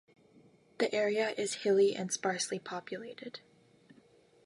The 0.79 0.91
area 0.95 1.29
is 1.37 1.53
hilly 1.61 1.95
and 1.95 2.11
sparsely 2.11 2.57
populated. 2.57 3.41